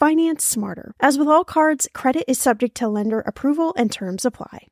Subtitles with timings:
[0.00, 0.94] Finance smarter.
[0.98, 4.66] As with all cards, credit is subject to lender approval and terms apply.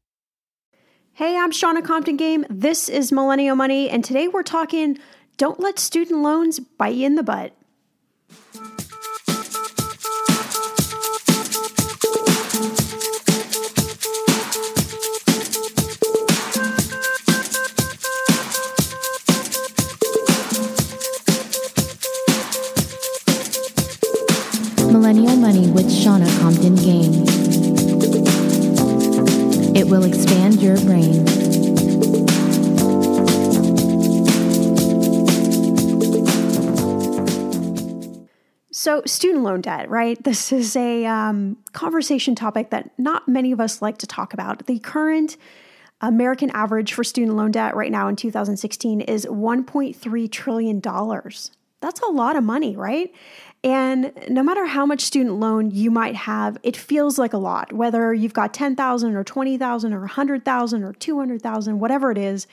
[1.12, 2.46] Hey, I'm Shannah Compton Game.
[2.48, 4.98] This is Millennial Money, and today we're talking
[5.36, 7.52] don't let student loans bite you in the butt.
[25.08, 27.24] Millennial Money with Shannah Compton Game.
[29.74, 31.26] It will expand your brain.
[38.70, 40.22] So, student loan debt, right?
[40.22, 44.66] This is a um, conversation topic that not many of us like to talk about.
[44.66, 45.38] The current
[46.02, 50.82] American average for student loan debt right now in 2016 is $1.3 trillion.
[51.80, 53.10] That's a lot of money, right?
[53.64, 57.72] And no matter how much student loan you might have, it feels like a lot.
[57.72, 62.46] Whether you've got 10,000 or 20,000 or 100,000 or 200,000, whatever it is,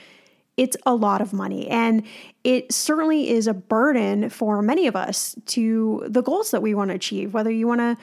[0.57, 1.67] it's a lot of money.
[1.67, 2.03] And
[2.43, 6.89] it certainly is a burden for many of us to the goals that we want
[6.89, 7.97] to achieve, whether you want to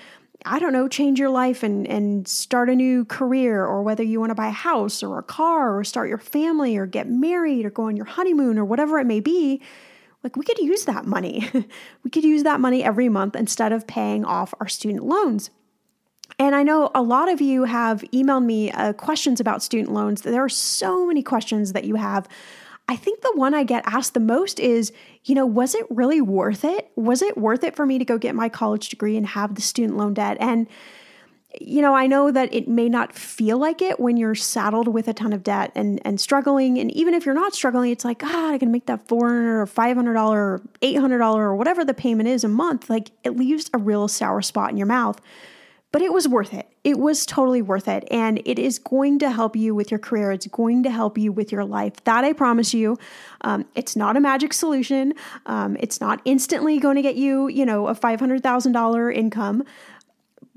[0.44, 4.18] I don't know, change your life and, and start a new career, or whether you
[4.18, 7.64] want to buy a house or a car or start your family or get married
[7.64, 9.60] or go on your honeymoon or whatever it may be,
[10.22, 11.48] like we could use that money.
[12.04, 15.50] we could use that money every month instead of paying off our student loans.
[16.38, 20.22] And I know a lot of you have emailed me uh, questions about student loans.
[20.22, 22.28] There are so many questions that you have.
[22.88, 24.92] I think the one I get asked the most is,
[25.24, 26.90] you know, was it really worth it?
[26.96, 29.62] Was it worth it for me to go get my college degree and have the
[29.62, 30.36] student loan debt?
[30.40, 30.66] And
[31.60, 35.08] you know, I know that it may not feel like it when you're saddled with
[35.08, 36.78] a ton of debt and and struggling.
[36.78, 39.60] And even if you're not struggling, it's like, God, I can make that four hundred
[39.60, 42.88] or five hundred dollar or eight hundred dollar or whatever the payment is a month.
[42.88, 45.20] Like it leaves a real sour spot in your mouth.
[45.92, 46.66] But it was worth it.
[46.84, 48.08] It was totally worth it.
[48.10, 50.32] And it is going to help you with your career.
[50.32, 52.02] It's going to help you with your life.
[52.04, 52.98] That I promise you.
[53.42, 55.12] Um, it's not a magic solution.
[55.44, 59.64] Um, it's not instantly going to get you, you know, a $500,000 income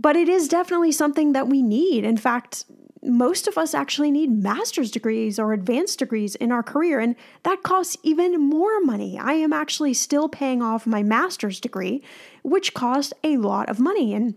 [0.05, 2.03] but it is definitely something that we need.
[2.03, 2.65] In fact,
[3.01, 7.63] most of us actually need master's degrees or advanced degrees in our career, and that
[7.63, 9.17] costs even more money.
[9.17, 12.03] I am actually still paying off my master's degree,
[12.43, 14.13] which cost a lot of money.
[14.13, 14.35] And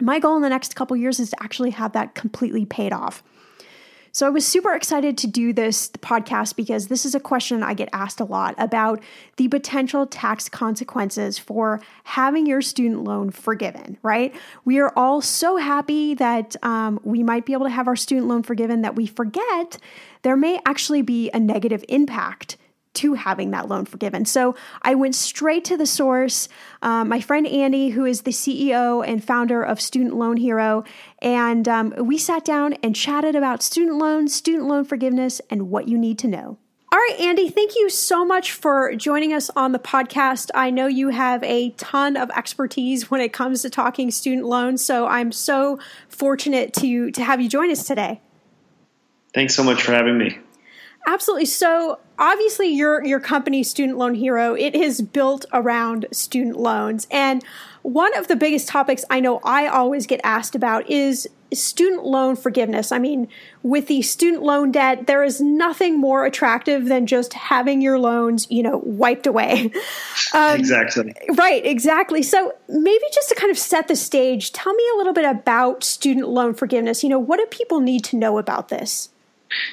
[0.00, 3.24] my goal in the next couple years is to actually have that completely paid off.
[4.12, 7.74] So I was super excited to do this podcast because this is a question I
[7.74, 9.02] get asked a lot about
[9.36, 14.34] the potential tax consequences for having your student loan forgiven, right?
[14.64, 18.26] We are all so happy that um, we might be able to have our student
[18.26, 19.78] loan forgiven that we forget
[20.22, 22.56] there may actually be a negative impact
[22.94, 24.24] to having that loan forgiven.
[24.24, 26.48] So I went straight to the source.
[26.82, 30.84] Um, my friend Andy, who is the CEO and founder of Student Loan Hero,
[31.20, 35.88] and um, we sat down and chatted about student loans, student loan forgiveness, and what
[35.88, 36.58] you need to know.
[36.92, 40.50] All right, Andy, thank you so much for joining us on the podcast.
[40.56, 44.84] I know you have a ton of expertise when it comes to talking student loans,
[44.84, 45.78] so I'm so
[46.08, 48.20] fortunate to to have you join us today.
[49.32, 50.40] Thanks so much for having me.
[51.06, 51.46] Absolutely.
[51.46, 57.06] So obviously your your company Student Loan Hero, it is built around student loans.
[57.10, 57.44] And
[57.82, 62.36] one of the biggest topics I know I always get asked about is student loan
[62.36, 62.92] forgiveness.
[62.92, 63.28] I mean,
[63.62, 68.46] with the student loan debt, there is nothing more attractive than just having your loans,
[68.50, 69.70] you know, wiped away.
[70.32, 71.12] Um, exactly.
[71.34, 72.22] Right, exactly.
[72.22, 75.82] So maybe just to kind of set the stage, tell me a little bit about
[75.82, 77.02] student loan forgiveness.
[77.02, 79.08] You know, what do people need to know about this?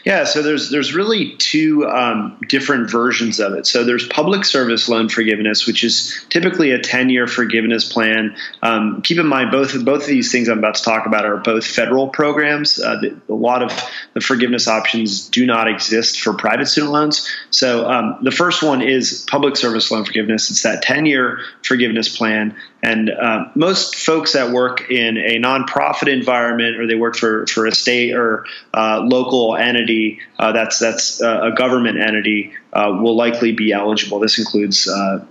[0.04, 3.68] Yeah, so there's there's really two um, different versions of it.
[3.68, 8.36] So there's public service loan forgiveness, which is typically a 10 year forgiveness plan.
[8.64, 11.38] Um, keep in mind both both of these things I'm about to talk about are
[11.38, 12.80] both federal programs.
[12.80, 13.72] Uh, the, a lot of
[14.14, 17.28] the forgiveness options do not exist for private student loans.
[17.52, 20.50] So um, the first one is public service loan forgiveness.
[20.50, 22.56] It's that 10 year forgiveness plan.
[22.84, 27.66] And uh, most folks that work in a nonprofit environment or they work for, for
[27.66, 33.16] a state or uh, local entity uh, that's that's uh, a government entity uh, will
[33.16, 34.20] likely be eligible.
[34.20, 34.90] This includes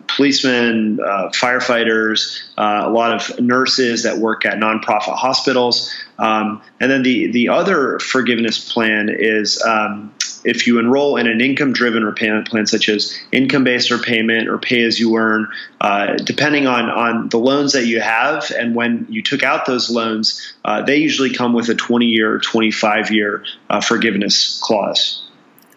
[0.09, 7.31] policemen, firefighters, a lot of nurses that work at nonprofit hospitals, um, and then the
[7.33, 10.15] the other forgiveness plan is um,
[10.47, 14.59] if you enroll in an income driven repayment plan, such as income based repayment or
[14.59, 15.49] pay as you earn,
[15.81, 19.91] uh, depending on, on the loans that you have and when you took out those
[19.91, 25.23] loans, uh, they usually come with a 20 year or 25 year uh, forgiveness clause.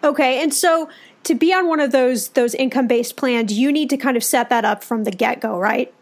[0.02, 0.42] Okay.
[0.42, 0.88] And so
[1.24, 4.24] to be on one of those those income based plans, you need to kind of
[4.24, 5.92] set that up from the get go, right?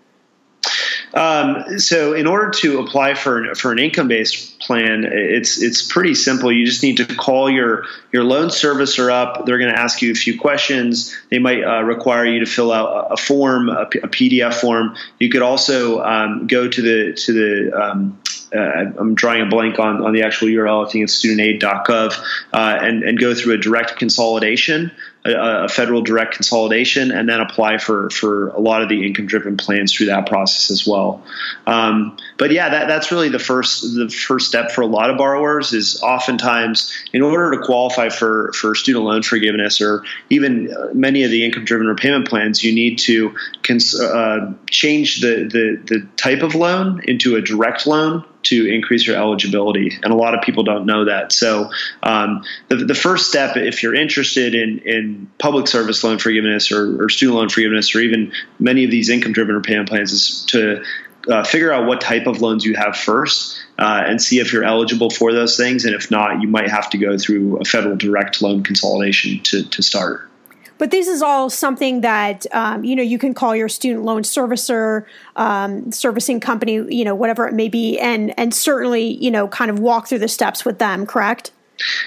[1.15, 6.15] Um, so, in order to apply for for an income based plan, it's it's pretty
[6.15, 6.53] simple.
[6.53, 9.47] You just need to call your your loan servicer up.
[9.47, 11.17] They're going to ask you a few questions.
[11.31, 14.97] They might uh, require you to fill out a, form, a, a, PDF form.
[15.19, 18.21] You could also um, go to the to the um,
[18.55, 20.87] uh, I'm drawing a blank on, on the actual URL.
[20.87, 22.19] I think it's studentaid.gov,
[22.53, 24.91] uh, and, and go through a direct consolidation
[25.25, 29.27] a, a, federal direct consolidation and then apply for for a lot of the income
[29.27, 31.23] driven plans through that process as well.
[31.67, 35.19] Um, but yeah, that, that's really the first the first step for a lot of
[35.19, 40.91] borrowers is oftentimes in order to qualify for for student loan forgiveness or even uh,
[40.95, 45.95] many of the income driven repayment plans, you need to cons- uh, change the, the
[45.95, 49.99] the type of loan into a direct loan to increase your eligibility.
[50.03, 51.33] And a lot of people don't know that.
[51.33, 51.71] So
[52.03, 55.08] um, the, the first step, if you're interested in, in
[55.39, 59.33] public service loan forgiveness or, or student loan forgiveness, or even many of these income
[59.33, 60.83] driven repayment plans, is to
[61.29, 64.65] uh, figure out what type of loans you have first uh, and see if you're
[64.65, 65.85] eligible for those things.
[65.85, 69.65] And if not, you might have to go through a federal direct loan consolidation to,
[69.65, 70.29] to start.
[70.79, 74.23] But this is all something that um, you know you can call your student loan
[74.23, 75.05] servicer,
[75.35, 79.73] um, servicing company, you know whatever it may be, and and certainly you know kind
[79.73, 81.05] of walk through the steps with them.
[81.05, 81.51] Correct?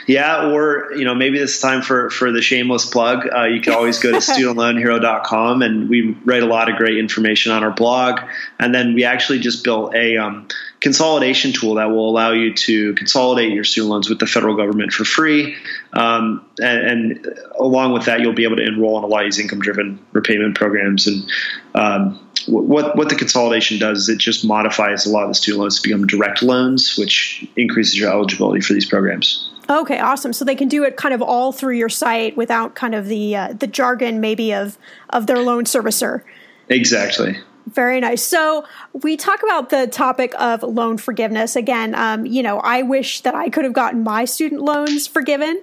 [0.07, 3.73] Yeah, or you know maybe this time for for the shameless plug, uh, you can
[3.73, 8.19] always go to studentloanhero.com and we write a lot of great information on our blog.
[8.59, 10.47] And then we actually just built a um,
[10.81, 14.91] consolidation tool that will allow you to consolidate your student loans with the federal government
[14.91, 15.55] for free.
[15.93, 19.27] Um, and, and, along with that, you'll be able to enroll in a lot of
[19.27, 21.05] these income-driven repayment programs.
[21.07, 21.31] And
[21.75, 25.61] um, what what the consolidation does is it just modifies a lot of the student
[25.61, 29.49] loans to become direct loans, which increases your eligibility for these programs.
[29.79, 30.33] Okay, awesome.
[30.33, 33.35] So they can do it kind of all through your site without kind of the
[33.35, 34.77] uh, the jargon maybe of
[35.09, 36.23] of their loan servicer.
[36.69, 37.37] Exactly.
[37.67, 38.23] Very nice.
[38.23, 41.93] So we talk about the topic of loan forgiveness again.
[41.95, 45.61] Um, you know, I wish that I could have gotten my student loans forgiven.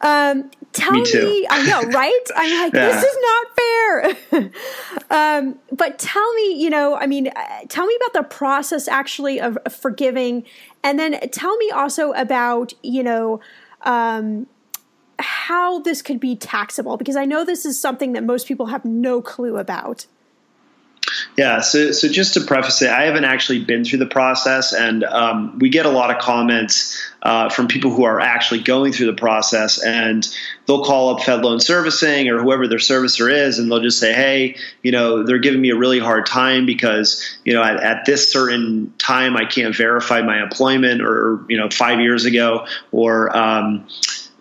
[0.00, 2.24] Um, tell me, me, I know, right?
[2.36, 2.86] I'm like, yeah.
[2.86, 3.56] this is not
[4.30, 4.50] fair.
[5.10, 9.40] um, but tell me, you know, I mean, uh, tell me about the process actually
[9.40, 10.44] of, of forgiving,
[10.82, 13.40] and then tell me also about, you know.
[13.82, 14.46] Um,
[15.22, 18.84] how this could be taxable because I know this is something that most people have
[18.84, 20.06] no clue about.
[21.36, 25.04] Yeah, so so just to preface it, I haven't actually been through the process, and
[25.04, 29.06] um, we get a lot of comments uh, from people who are actually going through
[29.06, 30.26] the process, and
[30.66, 34.12] they'll call up Fed Loan Servicing or whoever their servicer is, and they'll just say,
[34.12, 38.04] "Hey, you know, they're giving me a really hard time because you know at, at
[38.04, 43.36] this certain time I can't verify my employment, or you know, five years ago, or
[43.36, 43.86] um,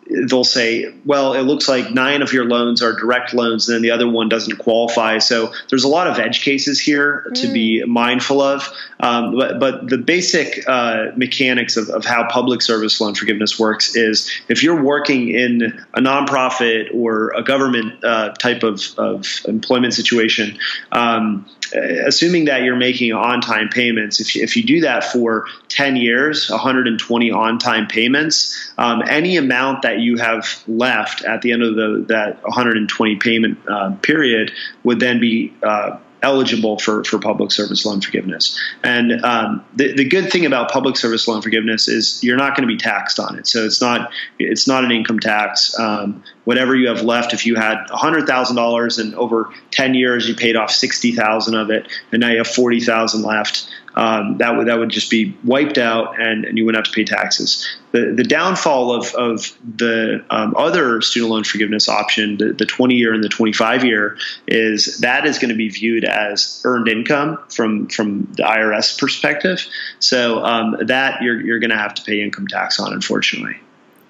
[0.10, 3.82] they'll say, well, it looks like nine of your loans are direct loans, and then
[3.82, 5.20] the other one doesn't qualify.
[5.20, 7.42] So there's a lot of edge cases here mm.
[7.42, 7.88] to be mm.
[7.88, 8.72] mindful of.
[9.00, 13.96] Um, but, but the basic uh, mechanics of, of how public service loan forgiveness works
[13.96, 19.94] is if you're working in a nonprofit or a government uh, type of, of employment
[19.94, 20.58] situation,
[20.92, 25.96] um, assuming that you're making on-time payments, if you, if you do that for 10
[25.96, 31.76] years, 120 on-time payments, um, any amount that you have left at the end of
[31.76, 34.52] the, that 120 payment uh, period
[34.84, 38.60] would then be uh, eligible for, for public service loan forgiveness.
[38.84, 42.68] And um, the, the good thing about public service loan forgiveness is you're not going
[42.68, 43.48] to be taxed on it.
[43.48, 45.78] So it's not it's not an income tax.
[45.80, 50.28] Um, whatever you have left, if you had hundred thousand dollars and over ten years
[50.28, 54.38] you paid off sixty thousand of it, and now you have forty thousand left um,
[54.38, 57.04] that would that would just be wiped out, and, and you wouldn't have to pay
[57.04, 57.68] taxes.
[57.92, 62.96] The the downfall of of the um, other student loan forgiveness option, the, the 20
[62.96, 67.44] year and the 25 year, is that is going to be viewed as earned income
[67.50, 69.68] from from the IRS perspective.
[70.00, 73.58] So um, that you're you're going to have to pay income tax on, unfortunately.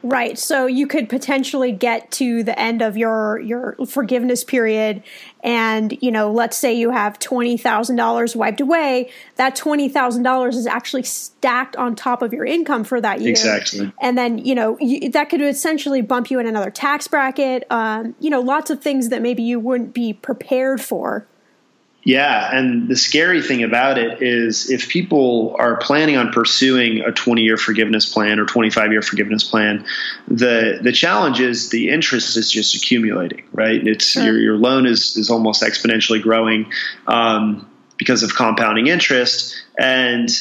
[0.02, 0.40] Right.
[0.40, 5.04] So you could potentially get to the end of your your forgiveness period
[5.44, 11.76] and, you know, let's say you have $20,000 wiped away, that $20,000 is actually stacked
[11.78, 13.30] on top of your income for that year.
[13.30, 13.92] Exactly.
[14.02, 18.16] And then, you know, you, that could essentially bump you in another tax bracket, um,
[18.20, 21.26] you know, lots of things that maybe you wouldn't be prepared for.
[22.10, 27.12] Yeah, and the scary thing about it is if people are planning on pursuing a
[27.12, 29.86] 20-year forgiveness plan or 25-year forgiveness plan,
[30.28, 33.86] the the challenge is the interest is just accumulating, right?
[33.86, 34.24] It's sure.
[34.24, 36.72] your your loan is is almost exponentially growing
[37.06, 40.32] um, because of compounding interest, and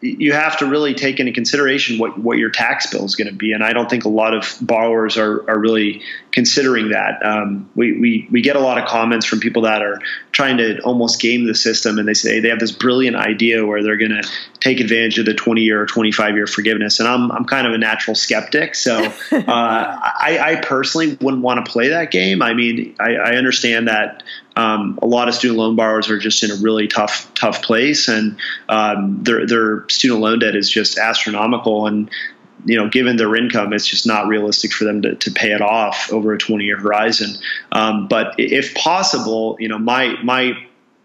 [0.00, 3.34] you have to really take into consideration what, what your tax bill is going to
[3.34, 3.52] be.
[3.52, 7.24] And I don't think a lot of borrowers are, are really considering that.
[7.24, 10.00] Um, we, we, we get a lot of comments from people that are
[10.32, 13.82] trying to almost game the system and they say they have this brilliant idea where
[13.82, 14.26] they're going to
[14.58, 17.00] take advantage of the 20 year or 25 year forgiveness.
[17.00, 18.74] And I'm, I'm kind of a natural skeptic.
[18.74, 22.40] So uh, I, I, personally wouldn't want to play that game.
[22.40, 24.22] I mean, I, I understand that
[24.56, 28.08] um, a lot of student loan borrowers are just in a really tough, tough place,
[28.08, 28.36] and
[28.68, 31.86] um, their their student loan debt is just astronomical.
[31.86, 32.10] And
[32.64, 35.60] you know, given their income, it's just not realistic for them to, to pay it
[35.60, 37.36] off over a 20 year horizon.
[37.72, 40.54] Um, but if possible, you know, my my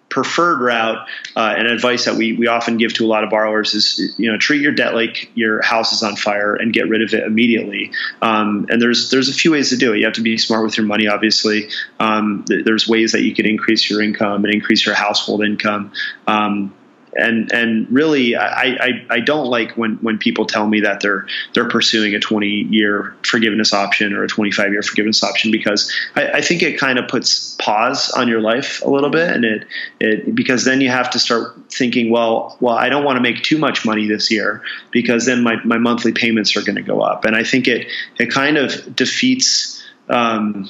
[0.09, 3.73] preferred route uh, and advice that we, we often give to a lot of borrowers
[3.73, 7.01] is you know treat your debt like your house is on fire and get rid
[7.01, 7.91] of it immediately.
[8.21, 9.97] Um, and there's there's a few ways to do it.
[9.97, 11.69] You have to be smart with your money obviously.
[11.99, 15.91] Um, th- there's ways that you can increase your income and increase your household income.
[16.25, 16.73] Um,
[17.17, 21.27] and and really I, I, I don't like when when people tell me that they're
[21.53, 26.27] they're pursuing a 20 year forgiveness option or a 25 year forgiveness option because I,
[26.33, 29.67] I think it kind of puts pause on your life a little bit and it
[30.00, 33.43] it because then you have to start thinking well well I don't want to make
[33.43, 37.01] too much money this year because then my, my monthly payments are going to go
[37.01, 37.25] up.
[37.25, 40.69] And I think it it kind of defeats um,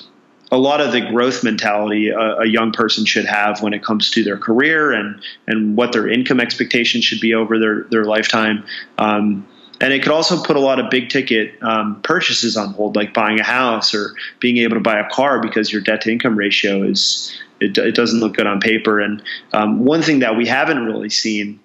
[0.51, 4.12] a lot of the growth mentality a, a, young person should have when it comes
[4.12, 8.63] to their career and and what their income expectations should be over their their lifetime.
[8.98, 9.48] Um,
[9.80, 13.13] and it could also put a lot of big ticket um, purchases on hold, like
[13.13, 16.36] buying a house or being able to buy a car because your debt to income
[16.36, 19.00] ratio is it, it, doesn't look good on paper.
[19.00, 19.22] And
[19.54, 21.60] um, one thing that we haven't really seen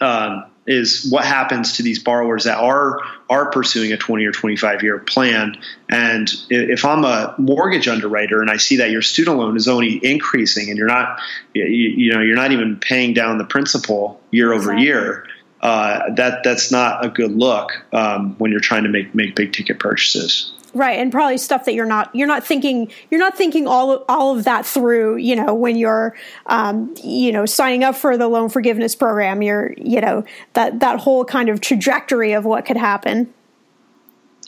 [0.00, 4.82] um, is what happens to these borrowers that are are pursuing a 20 or 25
[4.82, 5.56] year plan
[5.88, 10.00] and if i'm a mortgage underwriter and i see that your student loan is only
[10.04, 11.18] increasing and you're not
[11.54, 14.84] you, you know you're not even paying down the principal year over exactly.
[14.84, 15.26] year
[15.62, 19.52] uh, that that's not a good look um, when you're trying to make make big
[19.52, 23.66] ticket purchases right and probably stuff that you're not you're not thinking you're not thinking
[23.66, 26.14] all of, all of that through you know when you're
[26.46, 31.00] um, you know signing up for the loan forgiveness program you're you know that that
[31.00, 33.32] whole kind of trajectory of what could happen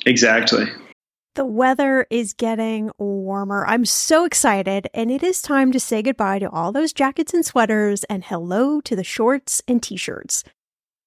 [0.06, 0.64] exactly
[1.34, 3.64] the weather is getting warmer.
[3.64, 7.46] I'm so excited, and it is time to say goodbye to all those jackets and
[7.46, 10.42] sweaters and hello to the shorts and t shirts.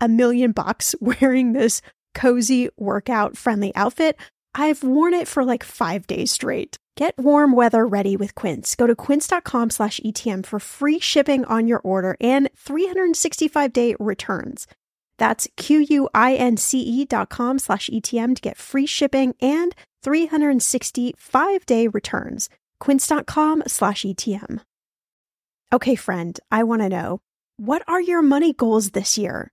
[0.00, 1.80] a million bucks wearing this
[2.14, 4.16] cozy workout friendly outfit.
[4.54, 6.78] I've worn it for like five days straight.
[6.96, 8.74] Get warm weather ready with Quince.
[8.74, 14.66] Go to quince.com slash ETM for free shipping on your order and 365 day returns.
[15.16, 22.48] That's Q-U-I-N-C-E dot com slash ETM to get free shipping and 365 day returns.
[22.80, 24.60] Quince.com slash ETM.
[25.72, 27.20] Okay, friend, I want to know,
[27.58, 29.52] what are your money goals this year?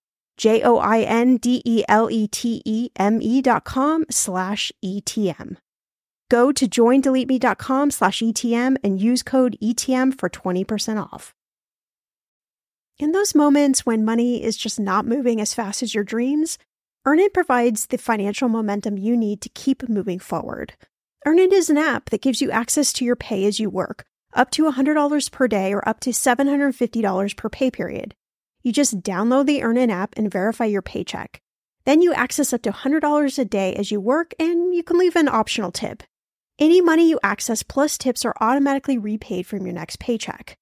[0.41, 4.71] J O I N D E L E T E M E dot com slash
[4.83, 5.57] ETM.
[6.31, 11.35] Go to joindeleteme.com slash ETM and use code ETM for 20% off.
[12.97, 16.57] In those moments when money is just not moving as fast as your dreams,
[17.05, 20.73] Earnin provides the financial momentum you need to keep moving forward.
[21.23, 24.49] Earnin is an app that gives you access to your pay as you work, up
[24.51, 28.15] to $100 per day or up to $750 per pay period.
[28.63, 31.41] You just download the Earnin app and verify your paycheck.
[31.85, 35.15] Then you access up to $100 a day as you work, and you can leave
[35.15, 36.03] an optional tip.
[36.59, 40.55] Any money you access plus tips are automatically repaid from your next paycheck.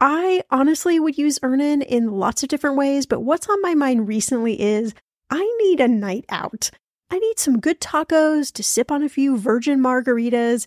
[0.00, 4.08] I honestly would use Earnin in lots of different ways, but what's on my mind
[4.08, 4.94] recently is
[5.30, 6.70] I need a night out.
[7.10, 10.66] I need some good tacos to sip on a few virgin margaritas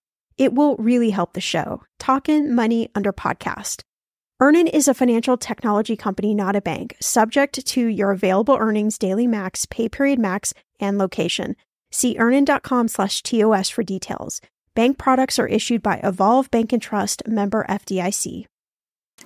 [0.41, 1.83] It will really help the show.
[1.99, 3.83] Talkin' Money under podcast.
[4.39, 9.27] Earnin is a financial technology company, not a bank, subject to your available earnings, daily
[9.27, 11.55] max, pay period max, and location.
[11.91, 14.41] See earnin.com slash TOS for details.
[14.73, 18.47] Bank products are issued by Evolve Bank and Trust, member FDIC.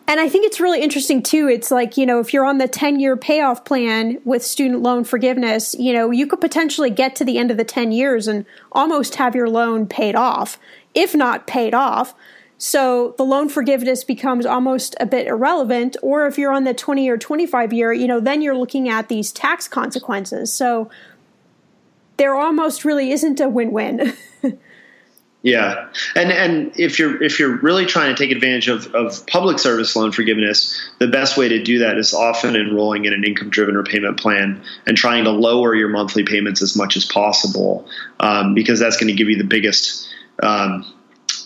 [0.08, 1.47] And I think it's really interesting too.
[1.47, 5.04] It's like, you know, if you're on the 10 year payoff plan with student loan
[5.04, 8.45] forgiveness, you know, you could potentially get to the end of the 10 years and
[8.73, 10.60] almost have your loan paid off,
[10.95, 12.15] if not paid off.
[12.58, 15.97] So the loan forgiveness becomes almost a bit irrelevant.
[16.01, 19.10] Or if you're on the 20 or 25 year, you know, then you're looking at
[19.10, 20.53] these tax consequences.
[20.53, 20.89] So
[22.17, 24.13] there almost really isn't a win win.
[25.41, 25.89] yeah.
[26.15, 29.93] And and if you're if you're really trying to take advantage of, of public service
[29.93, 33.75] loan forgiveness, the best way to do that is often enrolling in an income driven
[33.75, 37.86] repayment plan and trying to lower your monthly payments as much as possible
[38.21, 40.08] um, because that's going to give you the biggest
[40.41, 40.86] um,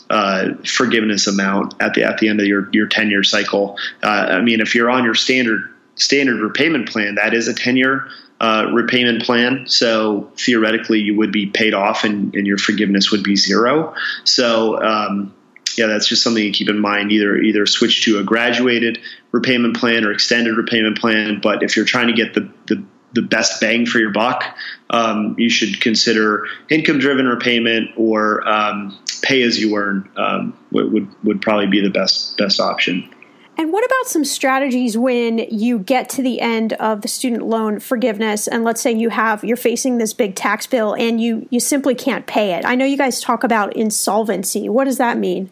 [0.10, 3.78] uh, forgiveness amount at the at the end of your your ten year cycle.
[4.04, 7.78] Uh, I mean, if you're on your standard standard repayment plan, that is a ten
[7.78, 8.08] year
[8.42, 9.68] uh, repayment plan.
[9.68, 13.94] So theoretically, you would be paid off, and, and your forgiveness would be zero.
[14.24, 15.34] So um,
[15.78, 17.12] yeah, that's just something to keep in mind.
[17.12, 19.00] Either either switch to a graduated
[19.32, 21.40] repayment plan or extended repayment plan.
[21.42, 24.44] But if you're trying to get the the the best bang for your buck,
[24.90, 31.24] um, you should consider income driven repayment or um, pay as you earn um, would,
[31.24, 33.10] would, probably be the best best option.
[33.58, 37.80] And what about some strategies when you get to the end of the student loan
[37.80, 41.60] forgiveness and let's say you have you're facing this big tax bill and you you
[41.60, 42.64] simply can't pay it.
[42.64, 44.70] I know you guys talk about insolvency.
[44.70, 45.50] What does that mean?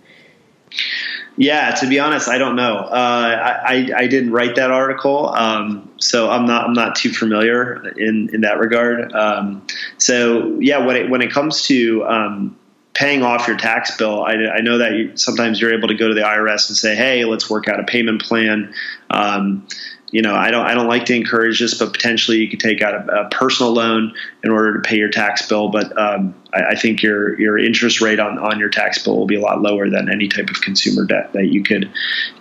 [1.38, 2.78] Yeah, to be honest, I don't know.
[2.78, 7.88] Uh, I, I didn't write that article, um, so I'm not I'm not too familiar
[7.98, 9.14] in in that regard.
[9.14, 9.66] Um,
[9.98, 12.58] so yeah, when it when it comes to um,
[12.94, 16.08] paying off your tax bill, I, I know that you, sometimes you're able to go
[16.08, 18.74] to the IRS and say, "Hey, let's work out a payment plan."
[19.10, 19.68] Um,
[20.10, 22.82] you know, I don't I don't like to encourage this, but potentially you could take
[22.82, 25.68] out a, a personal loan in order to pay your tax bill.
[25.68, 29.26] But um, I, I, think your your interest rate on, on your tax bill will
[29.26, 31.92] be a lot lower than any type of consumer debt that you could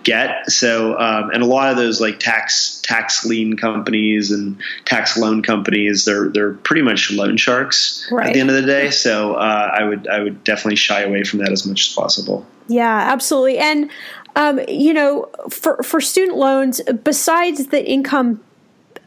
[0.03, 0.49] get.
[0.49, 5.43] So, um, and a lot of those like tax tax lien companies and tax loan
[5.43, 8.27] companies, they're they're pretty much loan sharks right.
[8.27, 8.91] at the end of the day.
[8.91, 12.45] So, uh, I would I would definitely shy away from that as much as possible.
[12.67, 13.57] Yeah, absolutely.
[13.57, 13.89] And
[14.37, 18.39] um, you know, for for student loans, besides the income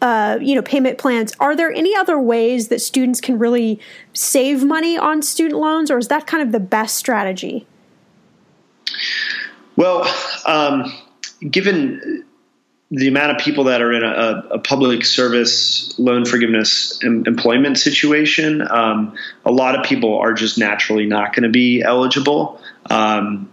[0.02, 3.78] uh, you know payment plans are there any other ways that students can really
[4.12, 7.66] save money on student loans or is that kind of the best strategy?
[9.76, 10.10] Well
[10.46, 10.92] um,
[11.48, 12.24] given
[12.90, 17.78] the amount of people that are in a, a public service loan forgiveness em- employment
[17.78, 19.14] situation um,
[19.44, 22.60] a lot of people are just naturally not going to be eligible.
[22.88, 23.50] Um,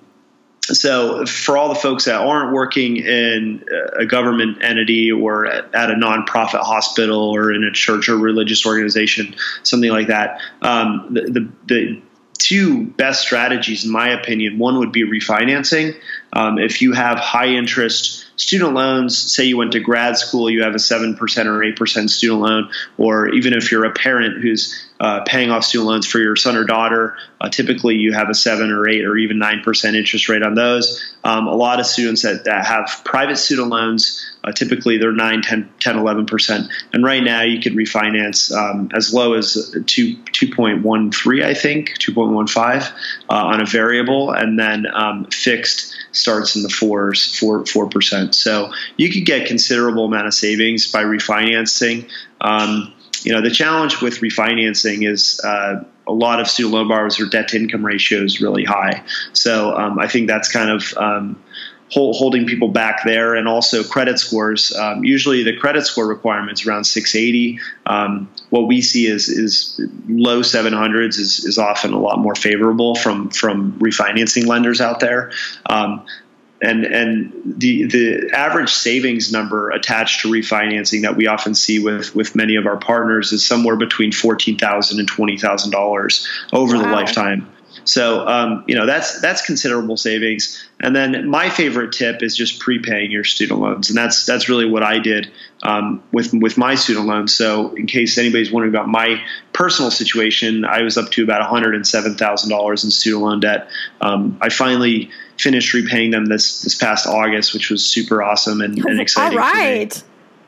[0.76, 3.64] so for all the folks that aren't working in
[3.98, 9.36] a government entity or at, a nonprofit hospital or in a church or religious organization,
[9.64, 12.02] something like that, um, the, the, the
[12.38, 15.96] two best strategies, in my opinion, one would be refinancing.
[16.34, 20.64] Um, if you have high interest student loans, say you went to grad school, you
[20.64, 25.22] have a 7% or 8% student loan, or even if you're a parent who's uh,
[25.26, 28.72] paying off student loans for your son or daughter, uh, typically you have a 7
[28.72, 31.04] or 8 or even 9% interest rate on those.
[31.24, 35.42] Um, a lot of students that, that have private student loans, Uh, typically, they're 9,
[35.42, 36.70] 10, 10, 11%.
[36.94, 42.94] And right now, you could refinance um, as low as 2, 2.13, I think, 2.15
[43.30, 48.34] uh, on a variable, and then um, fixed starts in the fours, 4, 4%.
[48.34, 52.10] So you could get considerable amount of savings by refinancing.
[52.40, 57.18] Um, you know, the challenge with refinancing is uh, a lot of student loan borrowers,
[57.18, 59.04] their debt to income ratio is really high.
[59.34, 61.44] So um, I think that's kind of um,
[61.90, 64.76] holding people back there, and also credit scores.
[64.76, 67.60] Um, usually, the credit score requirements around 680.
[67.86, 72.96] Um, what we see is is low 700s is, is often a lot more favorable
[72.96, 75.32] from from refinancing lenders out there.
[75.70, 76.06] Um,
[76.62, 82.16] and and the the average savings number attached to refinancing that we often see with
[82.16, 86.76] with many of our partners is somewhere between fourteen thousand and twenty thousand dollars over
[86.76, 86.84] wow.
[86.84, 87.48] the lifetime.
[87.86, 90.64] So um, you know that's that's considerable savings.
[90.80, 94.70] And then my favorite tip is just prepaying your student loans, and that's that's really
[94.70, 95.32] what I did
[95.64, 97.36] um, with with my student loans.
[97.36, 99.22] So in case anybody's wondering about my
[99.54, 103.24] personal situation, I was up to about one hundred and seven thousand dollars in student
[103.24, 103.70] loan debt.
[104.02, 108.78] Um, I finally finished repaying them this this past August, which was super awesome and,
[108.86, 109.38] and exciting.
[109.38, 110.04] All right.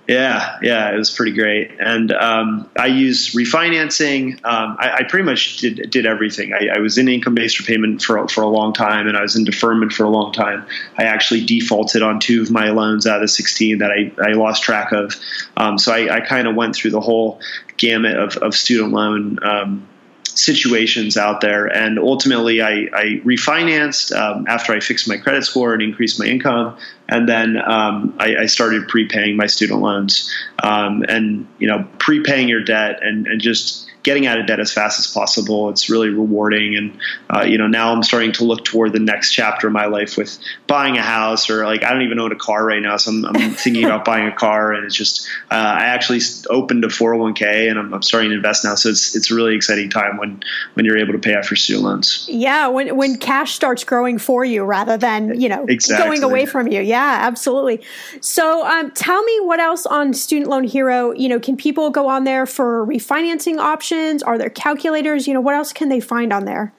[0.10, 1.80] Yeah, yeah, it was pretty great.
[1.80, 4.43] And um, I used refinancing.
[4.43, 6.52] Um, I, I, pretty much did did everything.
[6.52, 9.36] I, I was in income based repayment for for a long time, and I was
[9.36, 10.65] in deferment for a long time.
[10.98, 14.63] I actually defaulted on two of my loans out of 16 that I, I lost
[14.63, 15.15] track of.
[15.56, 17.39] Um, so I, I kind of went through the whole
[17.78, 19.88] gamut of, of student loan um,
[20.26, 21.67] situations out there.
[21.67, 26.26] And ultimately, I, I refinanced um, after I fixed my credit score and increased my
[26.26, 26.78] income.
[27.10, 30.32] And then um, I, I, started prepaying my student loans.
[30.62, 34.72] Um, and, you know, prepaying your debt and, and just getting out of debt as
[34.72, 35.69] fast as possible.
[35.69, 36.76] It's really rewarding.
[36.76, 36.98] And,
[37.30, 40.17] uh, you know, now I'm starting to look toward the next chapter of my life
[40.17, 42.98] with buying a house or like, I don't even own a car right now.
[42.98, 46.84] So I'm, I'm thinking about buying a car and it's just, uh, I actually opened
[46.86, 48.76] a 401k and I'm, I'm, starting to invest now.
[48.76, 50.41] So it's, it's a really exciting time when,
[50.74, 52.26] when you're able to pay off your student loans.
[52.32, 52.67] Yeah.
[52.69, 56.08] When, when cash starts growing for you rather than, you know, exactly.
[56.08, 56.82] going away from you.
[56.82, 57.81] Yeah, absolutely.
[58.21, 62.07] So um, tell me what else on Student Loan Hero, you know, can people go
[62.07, 64.23] on there for refinancing options?
[64.23, 65.27] Are there calculators?
[65.27, 66.73] You know, what else can they find on there?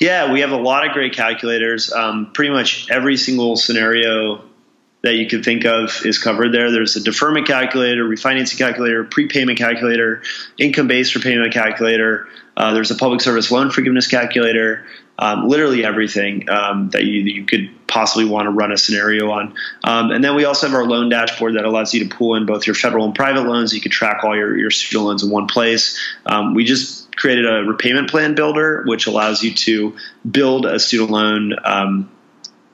[0.00, 1.92] Yeah, we have a lot of great calculators.
[1.92, 4.42] Um, pretty much every single scenario
[5.06, 6.70] that you can think of is covered there.
[6.70, 10.22] There's a deferment calculator, refinancing calculator, prepayment calculator,
[10.58, 12.28] income based repayment calculator.
[12.56, 14.84] Uh, there's a public service loan forgiveness calculator
[15.18, 19.54] um, literally everything um, that you, you could possibly want to run a scenario on.
[19.82, 22.46] Um, and then we also have our loan dashboard that allows you to pull in
[22.46, 23.72] both your federal and private loans.
[23.72, 25.98] You can track all your, your student loans in one place.
[26.26, 29.96] Um, we just created a repayment plan builder, which allows you to
[30.30, 32.10] build a student loan um,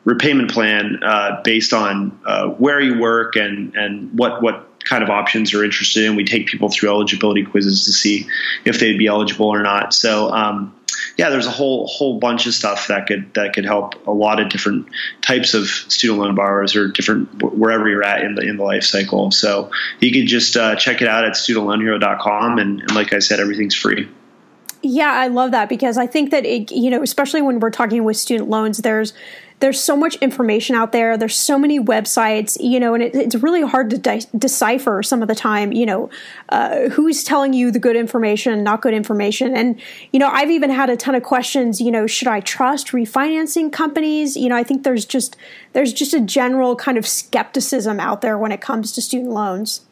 [0.04, 5.10] repayment plan uh, based on uh, where you work and, and what, what kind of
[5.10, 6.16] options you're interested in.
[6.16, 8.28] We take people through eligibility quizzes to see
[8.64, 9.94] if they'd be eligible or not.
[9.94, 10.74] So, um,
[11.16, 14.40] yeah, there's a whole whole bunch of stuff that could that could help a lot
[14.40, 14.86] of different
[15.20, 18.84] types of student loan borrowers or different wherever you're at in the in the life
[18.84, 19.30] cycle.
[19.30, 23.40] So you can just uh, check it out at studentloanhero.com, and, and like I said,
[23.40, 24.08] everything's free.
[24.82, 28.02] Yeah, I love that because I think that it, you know, especially when we're talking
[28.02, 29.12] with student loans, there's
[29.62, 31.16] there's so much information out there.
[31.16, 35.22] There's so many websites, you know, and it, it's really hard to de- decipher some
[35.22, 36.10] of the time, you know,
[36.48, 39.56] uh, who's telling you the good information, not good information.
[39.56, 39.80] And,
[40.12, 43.72] you know, I've even had a ton of questions, you know, should I trust refinancing
[43.72, 44.36] companies?
[44.36, 45.36] You know, I think there's just,
[45.74, 49.82] there's just a general kind of skepticism out there when it comes to student loans.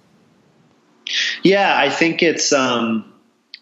[1.45, 3.10] Yeah, I think it's, um,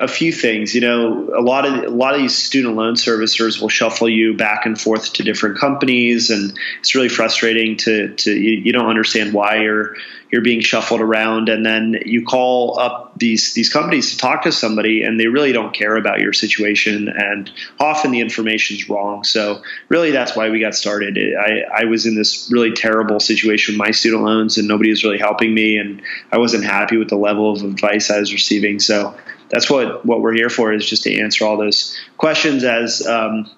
[0.01, 0.75] a few things.
[0.75, 4.35] You know, a lot of a lot of these student loan servicers will shuffle you
[4.35, 8.89] back and forth to different companies, and it's really frustrating to to you, you, don't
[8.89, 9.97] understand why you're
[10.31, 14.53] you're being shuffled around, and then you call up these these companies to talk to
[14.53, 19.25] somebody, and they really don't care about your situation, and often the information is wrong.
[19.25, 21.19] So really, that's why we got started.
[21.19, 25.03] I I was in this really terrible situation with my student loans, and nobody was
[25.03, 28.79] really helping me, and I wasn't happy with the level of advice I was receiving.
[28.79, 29.17] So
[29.51, 33.51] that's what what we're here for is just to answer all those questions as um,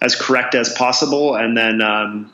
[0.00, 2.32] as correct as possible, and then um,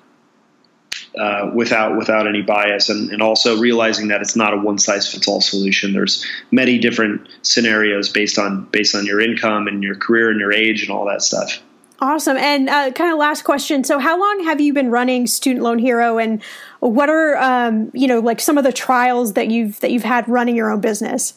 [1.18, 5.10] uh, without without any bias, and, and also realizing that it's not a one size
[5.10, 5.92] fits all solution.
[5.92, 10.52] There's many different scenarios based on based on your income and your career and your
[10.52, 11.60] age and all that stuff.
[12.02, 12.38] Awesome.
[12.38, 13.84] And uh, kind of last question.
[13.84, 16.42] So, how long have you been running Student Loan Hero, and
[16.80, 20.28] what are um, you know like some of the trials that you've that you've had
[20.28, 21.34] running your own business?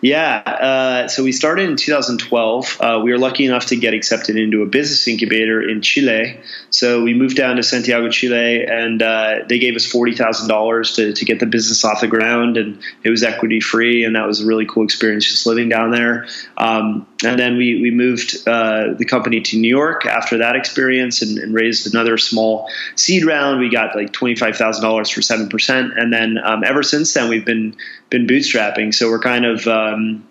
[0.00, 0.38] Yeah.
[0.38, 2.80] Uh, so we started in 2012.
[2.80, 6.38] Uh, we were lucky enough to get accepted into a business incubator in Chile.
[6.70, 11.24] So we moved down to Santiago, Chile, and uh, they gave us $40,000 to, to
[11.24, 12.56] get the business off the ground.
[12.56, 14.04] And it was equity free.
[14.04, 16.26] And that was a really cool experience just living down there.
[16.56, 21.22] Um, and then we, we moved uh, the company to New York after that experience
[21.22, 23.58] and, and, raised another small seed round.
[23.58, 25.98] We got like $25,000 for 7%.
[25.98, 27.74] And then um, ever since then, we've been
[28.10, 28.94] been bootstrapping.
[28.94, 30.28] So we're kind of um,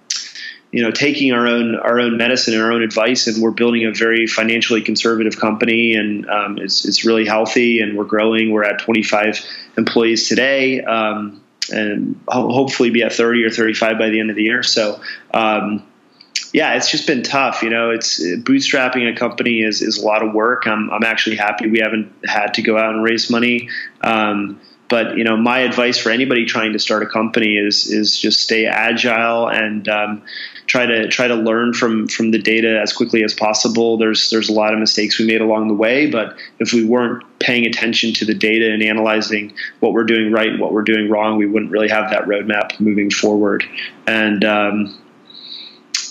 [0.72, 3.86] you know taking our own our own medicine and our own advice, and we're building
[3.86, 8.52] a very financially conservative company, and um, it's it's really healthy, and we're growing.
[8.52, 9.44] We're at 25
[9.78, 10.82] employees today.
[10.84, 14.62] Um, and hopefully be at 30 or 35 by the end of the year.
[14.62, 15.02] So,
[15.34, 15.84] um,
[16.56, 17.64] yeah, it's just been tough.
[17.64, 20.66] You know, it's bootstrapping a company is, is a lot of work.
[20.66, 23.68] I'm, I'm actually happy we haven't had to go out and raise money.
[24.00, 28.18] Um, but you know, my advice for anybody trying to start a company is is
[28.18, 30.22] just stay agile and um,
[30.66, 33.98] try to try to learn from from the data as quickly as possible.
[33.98, 37.22] There's there's a lot of mistakes we made along the way, but if we weren't
[37.40, 41.10] paying attention to the data and analyzing what we're doing right and what we're doing
[41.10, 43.66] wrong, we wouldn't really have that roadmap moving forward.
[44.08, 44.98] And um,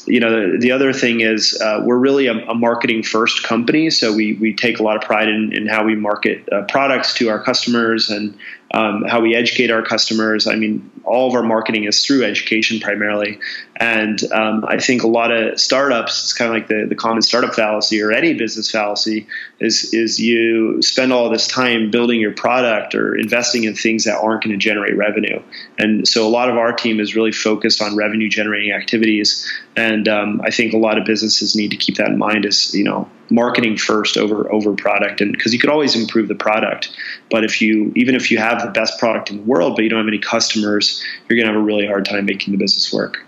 [0.07, 3.91] you know, the, the other thing is uh, we're really a, a, marketing first company,
[3.91, 7.15] so we we take a lot of pride in, in how we market uh, products
[7.15, 8.37] to our customers and
[8.75, 10.49] um, how we educate our customers.
[10.49, 13.39] I mean, all of our marketing is through education primarily.
[13.77, 17.23] And um, I think a lot of startups, it's kind of like the, the common
[17.23, 19.29] startup fallacy or any business fallacy,
[19.61, 24.19] is, is you spend all this time building your product or investing in things that
[24.19, 25.41] aren't going to generate revenue.
[25.79, 29.49] And so a lot of our team is really focused on revenue generating activities.
[29.77, 32.75] And um, I think a lot of businesses need to keep that in mind as,
[32.75, 35.21] you know, marketing first over over product.
[35.21, 36.97] And because you could always improve the product
[37.31, 39.91] but if you even if you have the best product in the world but you
[39.91, 42.93] don't have any customers you're going to have a really hard time making the business
[42.93, 43.25] work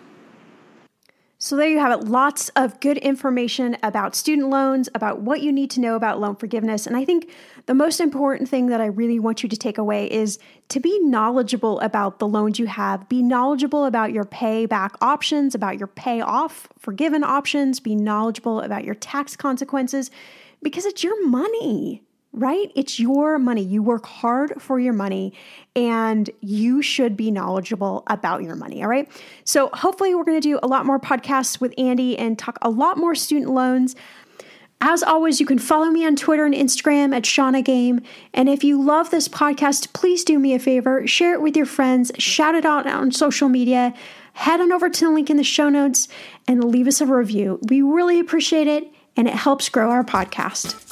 [1.39, 2.09] so, there you have it.
[2.09, 6.35] Lots of good information about student loans, about what you need to know about loan
[6.35, 6.87] forgiveness.
[6.87, 7.31] And I think
[7.67, 10.39] the most important thing that I really want you to take away is
[10.71, 15.79] to be knowledgeable about the loans you have, be knowledgeable about your payback options, about
[15.79, 20.11] your payoff forgiven options, be knowledgeable about your tax consequences
[20.63, 22.03] because it's your money
[22.37, 22.71] right?
[22.75, 23.63] It's your money.
[23.63, 25.33] You work hard for your money
[25.75, 28.83] and you should be knowledgeable about your money.
[28.83, 29.11] All right.
[29.45, 32.71] So, hopefully, we're going to do a lot more podcasts with Andy and talk a
[32.71, 33.97] lot more student loans.
[34.81, 38.01] As always, you can follow me on Twitter and Instagram at Shannah Game.
[38.35, 41.65] And if you love this podcast, please do me a favor share it with your
[41.67, 43.95] friends, shout it out on social media,
[44.35, 46.09] head on over to the link in the show notes
[46.47, 47.59] and leave us a review.
[47.69, 50.86] We really appreciate it and it helps grow our podcast.